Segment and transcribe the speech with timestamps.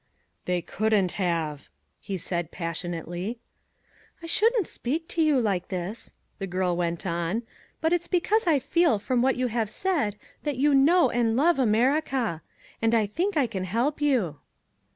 [0.45, 1.69] "They couldn't have,"
[1.99, 3.37] he said passionately.
[4.23, 7.43] "I shouldn't speak to you like this," the girl went on,
[7.81, 11.59] "but it's because I feel from what you have said that you know and love
[11.59, 12.41] America.
[12.81, 14.39] And I think I can help you."